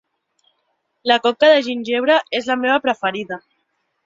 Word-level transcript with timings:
La 1.11 1.17
coca 1.27 1.49
de 1.51 1.59
gingebre 1.67 2.17
és 2.41 2.49
la 2.53 2.57
meva 2.63 2.81
preferida. 2.89 3.41